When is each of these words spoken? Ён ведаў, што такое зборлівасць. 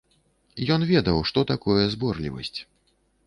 Ён 0.75 0.81
ведаў, 0.91 1.19
што 1.31 1.39
такое 1.53 1.83
зборлівасць. 1.97 2.59